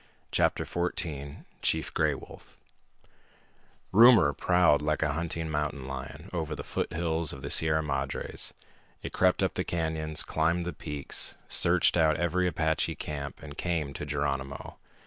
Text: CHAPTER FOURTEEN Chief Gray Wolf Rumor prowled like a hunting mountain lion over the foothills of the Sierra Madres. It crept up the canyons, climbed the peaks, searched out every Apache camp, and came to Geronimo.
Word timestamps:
CHAPTER 0.31 0.65
FOURTEEN 0.65 1.45
Chief 1.61 1.93
Gray 1.93 2.15
Wolf 2.15 2.57
Rumor 3.91 4.33
prowled 4.33 4.81
like 4.81 5.03
a 5.03 5.13
hunting 5.13 5.47
mountain 5.47 5.87
lion 5.87 6.27
over 6.33 6.55
the 6.55 6.63
foothills 6.63 7.31
of 7.31 7.43
the 7.43 7.51
Sierra 7.51 7.83
Madres. 7.83 8.51
It 9.03 9.13
crept 9.13 9.43
up 9.43 9.53
the 9.53 9.63
canyons, 9.63 10.23
climbed 10.23 10.65
the 10.65 10.73
peaks, 10.73 11.37
searched 11.47 11.95
out 11.97 12.17
every 12.17 12.47
Apache 12.47 12.95
camp, 12.95 13.43
and 13.43 13.55
came 13.59 13.93
to 13.93 14.03
Geronimo. 14.03 14.77